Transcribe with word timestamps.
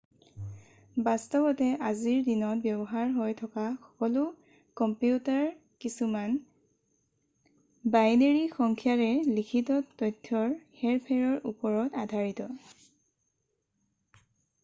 বাস্তৱতে 1.07 1.65
আজিৰ 1.89 2.21
দিনত 2.29 2.61
ব্যৱহাৰ 2.63 3.11
হৈ 3.17 3.35
থকা 3.41 3.65
সকলো 3.81 4.23
কম্পিউটাৰ 4.81 5.45
কিছুমান 5.85 6.33
বাইনেৰী 7.97 8.41
সংখ্যাৰে 8.57 9.11
লিখিত 9.37 9.79
তথ্যৰ 10.03 10.57
হেৰ-ফেৰৰ 10.81 11.37
ওপৰত 11.53 12.03
আধাৰিত 12.07 12.51